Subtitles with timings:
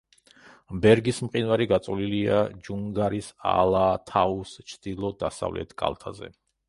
[0.85, 6.33] ბერგის მყინვარი გაწოლილია ჯუნგარის ალათაუს ჩრდილო-დასავლეთ კალთაზე.